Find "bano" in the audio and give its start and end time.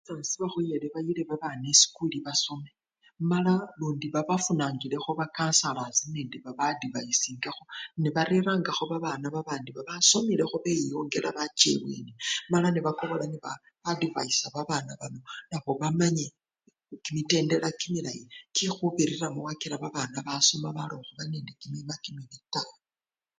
14.99-15.19